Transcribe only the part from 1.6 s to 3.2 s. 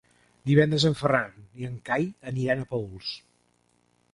i en Cai aniran a Paüls.